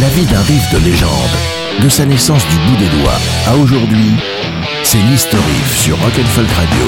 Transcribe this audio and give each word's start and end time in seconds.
La 0.00 0.08
vie 0.08 0.26
d'un 0.26 0.40
riff 0.40 0.72
de 0.72 0.78
légende, 0.78 1.80
de 1.80 1.88
sa 1.88 2.04
naissance 2.04 2.42
du 2.48 2.56
bout 2.56 2.76
des 2.78 2.88
doigts 2.98 3.18
à 3.46 3.54
aujourd'hui, 3.54 4.10
c'est 4.82 4.98
l'History 4.98 5.42
sur 5.76 5.96
Rock'n'Folk 6.00 6.48
Radio. 6.48 6.86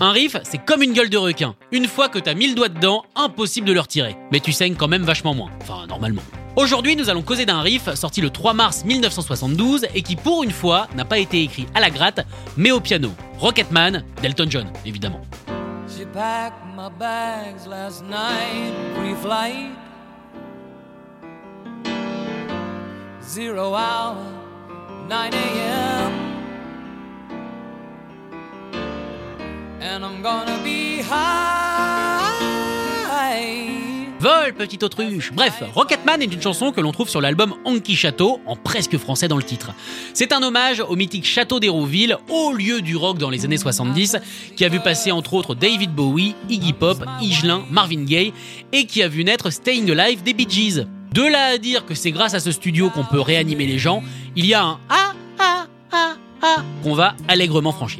Un 0.00 0.10
riff, 0.10 0.36
c'est 0.42 0.58
comme 0.58 0.82
une 0.82 0.92
gueule 0.92 1.08
de 1.08 1.16
requin. 1.16 1.54
Une 1.72 1.86
fois 1.86 2.10
que 2.10 2.18
t'as 2.18 2.34
mis 2.34 2.48
le 2.48 2.54
doigt 2.54 2.68
dedans, 2.68 3.04
impossible 3.16 3.66
de 3.68 3.72
le 3.72 3.80
retirer. 3.80 4.16
Mais 4.32 4.40
tu 4.40 4.52
saignes 4.52 4.74
quand 4.74 4.88
même 4.88 5.04
vachement 5.04 5.34
moins. 5.34 5.50
Enfin, 5.62 5.86
normalement. 5.86 6.20
Aujourd'hui, 6.56 6.94
nous 6.94 7.08
allons 7.08 7.22
causer 7.22 7.46
d'un 7.46 7.62
riff 7.62 7.94
sorti 7.94 8.20
le 8.20 8.28
3 8.28 8.52
mars 8.52 8.84
1972 8.84 9.86
et 9.94 10.02
qui, 10.02 10.16
pour 10.16 10.42
une 10.42 10.50
fois, 10.50 10.88
n'a 10.94 11.06
pas 11.06 11.18
été 11.18 11.42
écrit 11.42 11.66
à 11.74 11.80
la 11.80 11.88
gratte, 11.88 12.20
mais 12.56 12.70
au 12.70 12.80
piano. 12.80 13.10
Rocketman, 13.38 14.04
d'Elton 14.20 14.46
John, 14.50 14.66
évidemment. 14.84 15.22
She 15.88 16.04
packed 16.12 16.66
my 16.76 16.90
bags 16.98 17.66
last 17.66 18.02
night, 18.02 18.74
Zero 23.32 23.76
hour, 23.76 24.16
9 25.08 25.32
a.m. 25.32 26.12
And 29.80 30.04
I'm 30.04 30.20
gonna 30.20 30.58
be 30.64 31.00
high. 31.00 31.60
Vol, 34.18 34.52
petite 34.54 34.82
autruche 34.82 35.32
Bref, 35.32 35.62
Rocketman 35.72 36.20
est 36.20 36.34
une 36.34 36.42
chanson 36.42 36.72
que 36.72 36.80
l'on 36.80 36.90
trouve 36.90 37.08
sur 37.08 37.20
l'album 37.20 37.54
Anki 37.64 37.94
Château, 37.94 38.40
en 38.46 38.56
presque 38.56 38.98
français 38.98 39.28
dans 39.28 39.36
le 39.36 39.44
titre. 39.44 39.70
C'est 40.12 40.32
un 40.32 40.42
hommage 40.42 40.80
au 40.80 40.96
mythique 40.96 41.24
château 41.24 41.60
d'Hérouville, 41.60 42.16
haut 42.28 42.52
lieu 42.52 42.82
du 42.82 42.96
rock 42.96 43.18
dans 43.18 43.30
les 43.30 43.44
années 43.44 43.58
70, 43.58 44.16
qui 44.56 44.64
a 44.64 44.68
vu 44.68 44.80
passer 44.80 45.12
entre 45.12 45.34
autres 45.34 45.54
David 45.54 45.94
Bowie, 45.94 46.34
Iggy 46.48 46.72
Pop, 46.72 46.98
Igelin, 47.22 47.62
Marvin 47.70 48.02
Gaye, 48.02 48.32
et 48.72 48.86
qui 48.86 49.04
a 49.04 49.08
vu 49.08 49.22
naître 49.22 49.50
Staying 49.50 49.88
Alive 49.92 50.24
des 50.24 50.34
Bee 50.34 50.50
Gees. 50.50 50.84
De 51.12 51.22
là 51.22 51.46
à 51.54 51.58
dire 51.58 51.86
que 51.86 51.94
c'est 51.94 52.12
grâce 52.12 52.34
à 52.34 52.40
ce 52.40 52.52
studio 52.52 52.88
qu'on 52.88 53.04
peut 53.04 53.20
réanimer 53.20 53.66
les 53.66 53.78
gens, 53.78 54.02
il 54.36 54.46
y 54.46 54.54
a 54.54 54.62
un 54.62 54.78
ah 54.88 55.12
ah 55.40 55.66
ah 55.90 56.14
ah 56.40 56.56
qu'on 56.84 56.94
va 56.94 57.14
allègrement 57.26 57.72
franchir. 57.72 57.98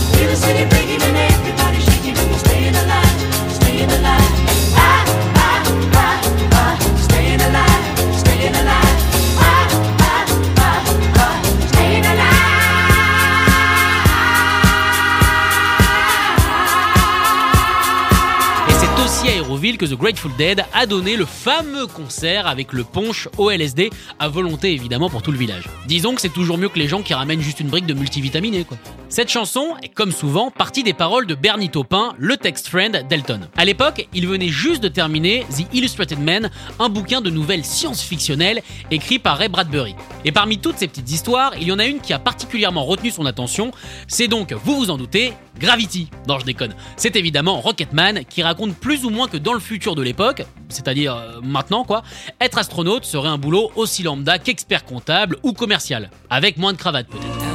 Que 19.80 19.86
The 19.86 19.96
Grateful 19.96 20.30
Dead 20.36 20.62
a 20.74 20.84
donné 20.84 21.16
le 21.16 21.24
fameux 21.24 21.86
concert 21.86 22.46
avec 22.46 22.74
le 22.74 22.84
punch 22.84 23.30
au 23.38 23.50
LSD, 23.50 23.88
à 24.18 24.28
volonté 24.28 24.74
évidemment 24.74 25.08
pour 25.08 25.22
tout 25.22 25.32
le 25.32 25.38
village. 25.38 25.64
Disons 25.86 26.14
que 26.14 26.20
c'est 26.20 26.28
toujours 26.28 26.58
mieux 26.58 26.68
que 26.68 26.78
les 26.78 26.86
gens 26.86 27.00
qui 27.00 27.14
ramènent 27.14 27.40
juste 27.40 27.60
une 27.60 27.68
brique 27.68 27.86
de 27.86 27.94
multivitaminé 27.94 28.64
quoi. 28.64 28.76
Cette 29.08 29.30
chanson 29.30 29.74
est 29.82 29.88
comme 29.88 30.12
souvent 30.12 30.50
partie 30.50 30.82
des 30.82 30.92
paroles 30.92 31.26
de 31.26 31.34
Bernie 31.34 31.70
Taupin, 31.70 32.12
le 32.18 32.36
text 32.36 32.68
friend 32.68 33.06
d'Elton. 33.08 33.40
À 33.56 33.64
l'époque, 33.64 34.06
il 34.12 34.28
venait 34.28 34.48
juste 34.48 34.82
de 34.82 34.88
terminer 34.88 35.46
The 35.50 35.64
Illustrated 35.72 36.20
Man, 36.20 36.50
un 36.78 36.88
bouquin 36.90 37.22
de 37.22 37.30
nouvelles 37.30 37.64
science-fictionnelles 37.64 38.62
écrit 38.90 39.18
par 39.18 39.38
Ray 39.38 39.48
Bradbury. 39.48 39.94
Et 40.24 40.32
parmi 40.32 40.58
toutes 40.58 40.78
ces 40.78 40.88
petites 40.88 41.10
histoires, 41.10 41.52
il 41.58 41.66
y 41.66 41.72
en 41.72 41.78
a 41.78 41.86
une 41.86 42.00
qui 42.00 42.12
a 42.12 42.18
particulièrement 42.18 42.84
retenu 42.84 43.10
son 43.10 43.26
attention, 43.26 43.72
c'est 44.06 44.28
donc, 44.28 44.52
vous 44.52 44.76
vous 44.76 44.90
en 44.90 44.98
doutez, 44.98 45.32
Gravity. 45.58 46.08
Non, 46.26 46.38
je 46.38 46.44
déconne. 46.44 46.74
C'est 46.96 47.16
évidemment 47.16 47.60
Rocketman 47.60 48.24
qui 48.24 48.42
raconte 48.42 48.74
plus 48.74 49.04
ou 49.04 49.10
moins 49.10 49.28
que 49.28 49.36
dans 49.36 49.52
le 49.52 49.60
futur 49.60 49.94
de 49.94 50.02
l'époque, 50.02 50.42
c'est-à-dire 50.68 51.14
euh, 51.14 51.40
maintenant 51.42 51.84
quoi, 51.84 52.02
être 52.40 52.58
astronaute 52.58 53.04
serait 53.04 53.28
un 53.28 53.38
boulot 53.38 53.70
aussi 53.76 54.02
lambda 54.02 54.38
qu'expert 54.38 54.84
comptable 54.84 55.36
ou 55.42 55.52
commercial, 55.52 56.10
avec 56.30 56.56
moins 56.56 56.72
de 56.72 56.78
cravate 56.78 57.08
peut-être. 57.08 57.49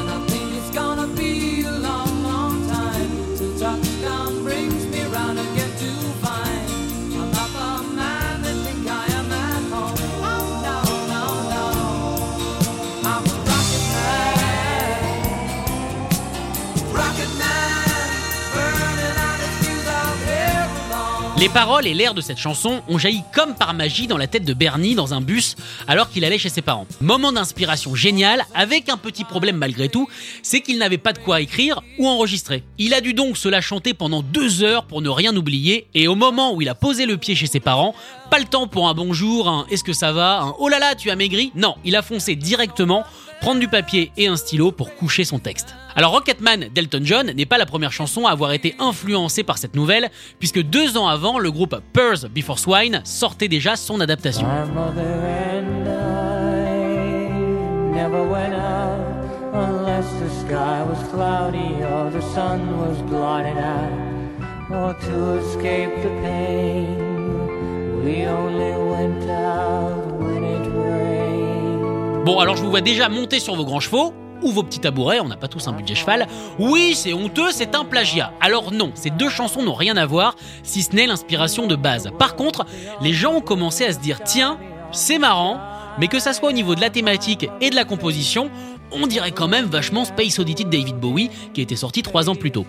Les 21.37 21.49
paroles 21.49 21.85
et 21.85 21.93
l'air 21.93 22.13
de 22.13 22.21
cette 22.21 22.37
chanson 22.37 22.81
ont 22.87 22.97
jailli 22.97 23.21
comme 23.33 23.55
par 23.55 23.73
magie 23.73 24.07
dans 24.07 24.17
la 24.17 24.25
tête 24.25 24.45
de 24.45 24.53
Bernie 24.53 24.95
dans 24.95 25.13
un 25.13 25.19
bus 25.19 25.57
alors 25.85 26.09
qu'il 26.09 26.23
allait 26.23 26.37
chez 26.37 26.47
ses 26.47 26.61
parents. 26.61 26.87
Moment 27.01 27.33
d'inspiration 27.33 27.93
génial, 27.93 28.45
avec 28.55 28.87
un 28.87 28.95
petit 28.95 29.25
problème 29.25 29.57
malgré 29.57 29.89
tout, 29.89 30.07
c'est 30.43 30.61
qu'il 30.61 30.77
n'avait 30.77 30.97
pas 30.97 31.11
de 31.11 31.19
quoi 31.19 31.41
écrire 31.41 31.81
ou 31.99 32.07
enregistrer. 32.07 32.63
Il 32.77 32.93
a 32.93 33.01
dû 33.01 33.13
donc 33.13 33.35
se 33.35 33.49
la 33.49 33.59
chanter 33.59 33.93
pendant 33.93 34.21
deux 34.21 34.63
heures 34.63 34.85
pour 34.85 35.01
ne 35.01 35.09
rien 35.09 35.35
oublier, 35.35 35.87
et 35.93 36.07
au 36.07 36.15
moment 36.15 36.53
où 36.53 36.61
il 36.61 36.69
a 36.69 36.75
posé 36.75 37.05
le 37.05 37.17
pied 37.17 37.35
chez 37.35 37.47
ses 37.47 37.59
parents, 37.59 37.95
pas 38.31 38.39
le 38.39 38.45
temps 38.45 38.67
pour 38.67 38.87
un 38.87 38.93
bonjour, 38.93 39.49
un 39.49 39.65
est-ce 39.69 39.83
que 39.83 39.93
ça 39.93 40.13
va, 40.13 40.39
un 40.39 40.55
oh 40.57 40.69
là 40.69 40.79
là 40.79 40.95
tu 40.95 41.09
as 41.09 41.17
maigri, 41.17 41.51
non, 41.53 41.75
il 41.83 41.97
a 41.97 42.01
foncé 42.01 42.37
directement 42.37 43.03
prendre 43.45 43.59
du 43.59 43.67
papier 43.67 44.11
et 44.17 44.25
un 44.25 44.37
stylo 44.37 44.71
pour 44.71 44.95
coucher 44.95 45.23
son 45.23 45.37
texte. 45.37 45.75
Alors 45.95 46.13
Rocketman 46.13 46.69
d'Elton 46.73 47.01
John 47.03 47.27
n'est 47.27 47.45
pas 47.45 47.59
la 47.59 47.67
première 47.67 47.91
chanson 47.91 48.25
à 48.25 48.31
avoir 48.31 48.53
été 48.53 48.75
influencée 48.79 49.43
par 49.43 49.59
cette 49.59 49.75
nouvelle, 49.75 50.09
puisque 50.39 50.63
deux 50.63 50.97
ans 50.97 51.07
avant, 51.07 51.37
le 51.37 51.51
groupe 51.51 51.79
Pearls 51.93 52.27
Before 52.33 52.57
Swine 52.57 53.01
sortait 53.03 53.47
déjà 53.47 53.75
son 53.75 54.01
adaptation. 54.01 54.47
Bon, 72.25 72.39
alors 72.39 72.57
je 72.57 72.63
vous 72.63 72.71
vois 72.71 72.81
déjà 72.81 73.07
monter 73.07 73.39
sur 73.39 73.53
vos 73.55 73.65
grands 73.65 73.79
chevaux 73.79 74.11
ou 74.41 74.51
vos 74.51 74.63
petits 74.63 74.79
tabourets, 74.79 75.19
on 75.19 75.27
n'a 75.27 75.37
pas 75.37 75.47
tous 75.47 75.67
un 75.67 75.73
budget 75.73 75.93
cheval. 75.93 76.25
Oui, 76.57 76.95
c'est 76.95 77.13
honteux, 77.13 77.51
c'est 77.51 77.75
un 77.75 77.85
plagiat. 77.85 78.33
Alors 78.41 78.71
non, 78.71 78.91
ces 78.95 79.11
deux 79.11 79.29
chansons 79.29 79.61
n'ont 79.61 79.75
rien 79.75 79.95
à 79.95 80.07
voir, 80.07 80.35
si 80.63 80.81
ce 80.81 80.95
n'est 80.95 81.05
l'inspiration 81.05 81.67
de 81.67 81.75
base. 81.75 82.09
Par 82.17 82.35
contre, 82.35 82.65
les 82.99 83.13
gens 83.13 83.33
ont 83.33 83.41
commencé 83.41 83.85
à 83.85 83.93
se 83.93 83.99
dire, 83.99 84.23
tiens, 84.23 84.57
c'est 84.91 85.19
marrant, 85.19 85.59
mais 85.99 86.07
que 86.07 86.17
ça 86.17 86.33
soit 86.33 86.49
au 86.49 86.51
niveau 86.51 86.73
de 86.73 86.81
la 86.81 86.89
thématique 86.89 87.47
et 87.61 87.69
de 87.69 87.75
la 87.75 87.85
composition, 87.85 88.49
on 88.91 89.05
dirait 89.05 89.31
quand 89.31 89.47
même 89.47 89.65
vachement 89.65 90.03
Space 90.03 90.39
Oddity 90.39 90.65
de 90.65 90.71
David 90.71 90.95
Bowie, 90.95 91.29
qui 91.53 91.61
était 91.61 91.75
sorti 91.75 92.01
trois 92.01 92.27
ans 92.27 92.35
plus 92.35 92.49
tôt. 92.49 92.65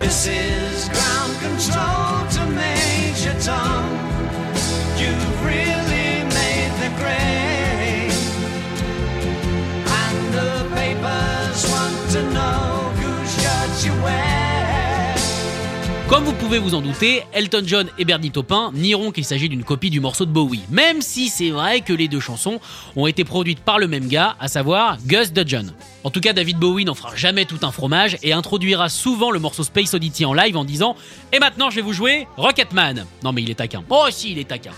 Comme 16.09 16.23
vous 16.23 16.31
pouvez 16.31 16.57
vous 16.57 16.73
en 16.73 16.79
douter, 16.79 17.23
Elton 17.33 17.63
John 17.65 17.87
et 17.97 18.05
Bernie 18.05 18.31
Taupin 18.31 18.71
nieront 18.73 19.11
qu'il 19.11 19.25
s'agit 19.25 19.49
d'une 19.49 19.65
copie 19.65 19.89
du 19.89 19.99
morceau 19.99 20.25
de 20.25 20.31
Bowie, 20.31 20.61
même 20.69 21.01
si 21.01 21.27
c'est 21.27 21.49
vrai 21.49 21.81
que 21.81 21.91
les 21.91 22.07
deux 22.07 22.21
chansons 22.21 22.61
ont 22.95 23.07
été 23.07 23.25
produites 23.25 23.59
par 23.59 23.77
le 23.77 23.89
même 23.89 24.07
gars, 24.07 24.37
à 24.39 24.47
savoir 24.47 24.97
Gus 25.05 25.33
Dudgeon. 25.33 25.65
En 26.05 26.09
tout 26.09 26.21
cas, 26.21 26.31
David 26.31 26.59
Bowie 26.59 26.85
n'en 26.85 26.93
fera 26.93 27.13
jamais 27.17 27.43
tout 27.43 27.59
un 27.61 27.73
fromage 27.73 28.17
et 28.23 28.31
introduira 28.31 28.87
souvent 28.87 29.31
le 29.31 29.39
morceau 29.39 29.63
Space 29.63 29.93
Oddity 29.93 30.23
en 30.23 30.33
live 30.33 30.55
en 30.55 30.63
disant 30.63 30.95
Et 31.33 31.39
maintenant, 31.39 31.69
je 31.69 31.75
vais 31.75 31.81
vous 31.81 31.91
jouer 31.91 32.25
Rocketman. 32.37 33.05
Non, 33.25 33.33
mais 33.33 33.41
il 33.41 33.49
est 33.49 33.55
taquin. 33.55 33.83
Oh, 33.89 34.05
si, 34.09 34.31
il 34.31 34.39
est 34.39 34.47
taquin. 34.47 34.71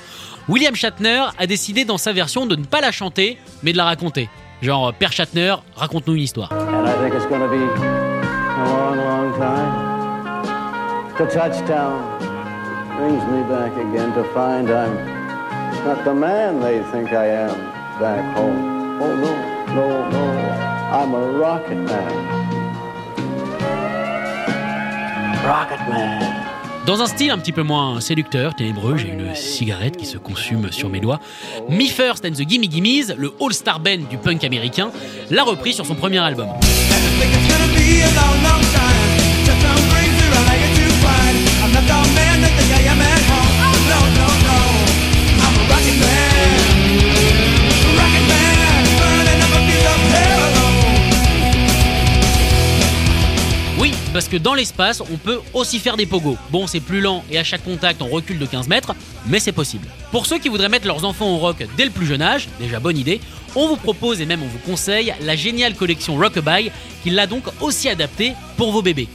William 0.48 0.76
Shatner 0.76 1.26
a 1.38 1.46
décidé 1.46 1.86
dans 1.86 2.00
sa 2.00 2.12
version 2.12 2.48
de 2.48 2.56
ne 2.56 2.66
pas 2.66 2.82
la 2.82 2.92
chanter, 2.92 3.38
mais 3.62 3.72
de 3.72 3.78
la 3.78 3.86
raconter. 3.86 4.30
Genre, 4.64 4.96
Père 4.96 5.12
Shatner, 5.12 5.58
raconte-nous 5.76 6.16
une 6.16 6.24
histoire. 6.24 6.50
The 11.20 11.26
touchdown 11.26 12.18
brings 12.96 13.22
me 13.26 13.44
back 13.50 13.74
again 13.74 14.14
to 14.14 14.24
find 14.34 14.70
I'm 14.70 14.96
not 15.84 16.06
the 16.06 16.14
man 16.14 16.62
they 16.62 16.82
think 16.94 17.12
I 17.12 17.26
am 17.26 17.58
back 18.00 18.38
home. 18.38 19.02
Oh 19.02 19.14
no, 19.18 19.34
no, 19.76 20.10
no, 20.12 20.24
I'm 20.94 21.14
a 21.14 21.38
rocket 21.38 21.76
man. 21.76 22.14
Rocket 25.46 25.90
man. 25.90 26.40
Dans 26.86 27.02
un 27.02 27.08
style 27.08 27.32
un 27.32 27.38
petit 27.38 27.52
peu 27.52 27.64
moins 27.64 28.00
séducteur, 28.00 28.56
ténébreux, 28.56 28.96
j'ai 28.96 29.10
une 29.10 29.36
cigarette 29.36 29.98
qui 29.98 30.06
se 30.06 30.18
consume 30.18 30.72
sur 30.72 30.88
mes 30.88 31.02
doigts. 31.02 31.20
Me 31.68 31.86
First 31.88 32.24
and 32.24 32.32
the 32.32 32.48
Gimme 32.48 32.64
Gimmes, 32.64 33.14
le 33.18 33.34
all-star 33.42 33.82
band 33.82 34.08
du 34.10 34.18
punk 34.18 34.46
américain, 34.46 34.90
l'a 35.30 35.44
repris 35.44 35.74
sur 35.74 35.86
son 35.86 35.96
premier 35.96 36.20
album. 36.20 36.48
Parce 54.20 54.28
que 54.28 54.36
dans 54.36 54.54
l'espace, 54.54 55.00
on 55.00 55.16
peut 55.16 55.40
aussi 55.54 55.80
faire 55.80 55.96
des 55.96 56.06
pogos. 56.06 56.36
Bon, 56.52 56.68
c'est 56.68 56.82
plus 56.82 57.00
lent 57.00 57.24
et 57.32 57.40
à 57.40 57.46
chaque 57.46 57.64
contact, 57.64 58.02
on 58.02 58.10
recule 58.10 58.38
de 58.38 58.46
15 58.46 58.68
mètres, 58.68 58.94
mais 59.26 59.40
c'est 59.40 59.54
possible. 59.54 59.88
Pour 60.12 60.26
ceux 60.26 60.40
qui 60.40 60.50
voudraient 60.50 60.68
mettre 60.68 60.88
leurs 60.88 61.06
enfants 61.06 61.34
au 61.34 61.38
rock 61.38 61.66
dès 61.78 61.86
le 61.86 61.90
plus 61.90 62.06
jeune 62.06 62.22
âge, 62.22 62.50
déjà 62.60 62.82
bonne 62.82 62.98
idée, 62.98 63.22
on 63.56 63.70
vous 63.70 63.78
propose 63.78 64.20
et 64.20 64.26
même 64.26 64.44
on 64.44 64.48
vous 64.48 64.60
conseille 64.60 65.14
la 65.22 65.38
géniale 65.38 65.74
collection 65.74 66.18
Rockabye, 66.18 66.70
qui 67.02 67.12
l'a 67.12 67.28
donc 67.28 67.44
aussi 67.62 67.88
adaptée 67.88 68.34
pour 68.58 68.74
vos 68.74 68.82
bébés. 68.82 69.08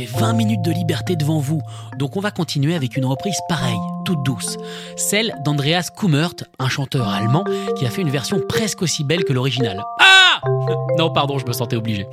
Avez 0.00 0.06
20 0.06 0.32
minutes 0.34 0.62
de 0.62 0.70
liberté 0.70 1.16
devant 1.16 1.38
vous. 1.38 1.60
Donc 1.98 2.16
on 2.16 2.20
va 2.20 2.30
continuer 2.30 2.74
avec 2.74 2.96
une 2.96 3.04
reprise 3.04 3.38
pareille, 3.48 3.78
toute 4.04 4.22
douce. 4.22 4.56
Celle 4.96 5.34
d'Andreas 5.44 5.90
Kummert, 5.94 6.34
un 6.58 6.68
chanteur 6.68 7.08
allemand 7.08 7.44
qui 7.76 7.86
a 7.86 7.90
fait 7.90 8.02
une 8.02 8.10
version 8.10 8.40
presque 8.48 8.82
aussi 8.82 9.04
belle 9.04 9.24
que 9.24 9.32
l'original. 9.32 9.82
Ah 9.98 10.40
Non, 10.98 11.10
pardon, 11.10 11.38
je 11.38 11.46
me 11.46 11.52
sentais 11.52 11.76
obligé. 11.76 12.06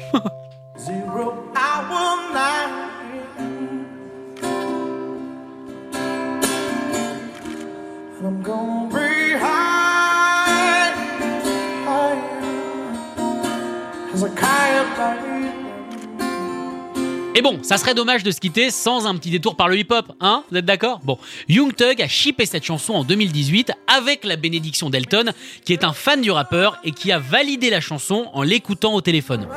Et 17.38 17.44
bon, 17.44 17.60
ça 17.62 17.78
serait 17.78 17.94
dommage 17.94 18.24
de 18.24 18.31
se 18.31 18.39
quitter 18.39 18.72
sans 18.72 19.06
un 19.06 19.16
petit 19.16 19.30
détour 19.30 19.56
par 19.56 19.68
le 19.68 19.78
hip-hop, 19.78 20.12
hein 20.22 20.44
Vous 20.50 20.57
êtes 20.57 20.66
d'accord? 20.66 21.01
Bon, 21.04 21.19
Young 21.48 21.72
a 21.80 22.07
shippé 22.07 22.48
cette 22.48 22.63
chanson 22.63 22.94
en 22.95 23.04
2018 23.04 23.74
avec 23.86 24.24
la 24.24 24.38
bénédiction 24.38 24.89
d'Elton, 24.89 25.25
qui 25.63 25.72
est 25.72 25.84
un 25.84 25.94
fan 25.94 26.19
du 26.19 26.31
rappeur 26.31 26.80
et 26.84 26.89
qui 26.89 27.12
a 27.12 27.19
validé 27.19 27.69
la 27.69 27.80
chanson 27.80 28.25
en 28.34 28.42
l'écoutant 28.42 28.95
au 28.95 29.01
téléphone. 29.01 29.48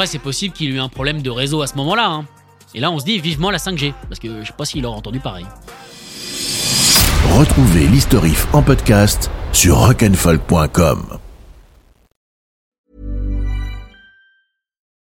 Après 0.00 0.06
c'est 0.06 0.18
possible 0.18 0.54
qu'il 0.54 0.70
ait 0.70 0.76
eu 0.76 0.80
un 0.80 0.88
problème 0.88 1.20
de 1.20 1.28
réseau 1.28 1.60
à 1.60 1.66
ce 1.66 1.74
moment-là, 1.74 2.06
hein. 2.06 2.24
Et 2.74 2.80
là 2.80 2.90
on 2.90 2.98
se 2.98 3.04
dit 3.04 3.18
vivement 3.18 3.50
la 3.50 3.58
5G, 3.58 3.92
parce 4.08 4.18
que 4.18 4.40
je 4.40 4.46
sais 4.46 4.54
pas 4.56 4.64
s'il 4.64 4.86
aura 4.86 4.96
entendu 4.96 5.20
pareil. 5.20 5.44
Retrouvez 7.36 7.86
l'historif 7.86 8.46
en 8.54 8.62
podcast 8.62 9.30
sur 9.52 9.76
rock'n'folk.com. 9.76 11.18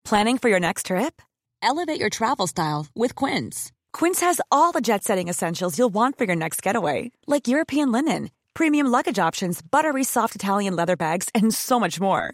Planning 0.03 0.37
for 0.37 0.49
your 0.49 0.59
next 0.59 0.87
trip? 0.87 1.21
Elevate 1.63 2.01
your 2.01 2.09
travel 2.09 2.45
style 2.45 2.87
with 2.93 3.15
Quince. 3.15 3.71
Quince 3.93 4.19
has 4.19 4.41
all 4.51 4.73
the 4.73 4.81
jet 4.81 5.05
setting 5.05 5.29
essentials 5.29 5.77
you'll 5.77 5.93
want 5.93 6.17
for 6.17 6.25
your 6.25 6.35
next 6.35 6.61
getaway, 6.61 7.11
like 7.25 7.47
European 7.47 7.93
linen, 7.93 8.31
premium 8.53 8.87
luggage 8.87 9.17
options, 9.17 9.61
buttery 9.61 10.03
soft 10.03 10.35
Italian 10.35 10.75
leather 10.75 10.97
bags, 10.97 11.29
and 11.33 11.53
so 11.53 11.79
much 11.79 12.01
more. 12.01 12.33